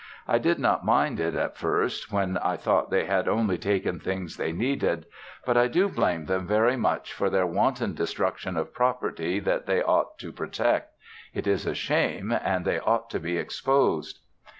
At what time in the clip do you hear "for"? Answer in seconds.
7.13-7.29